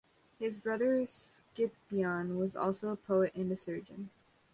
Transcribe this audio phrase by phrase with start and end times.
[0.39, 4.09] His brother Scipion was also a poet and a surgeon.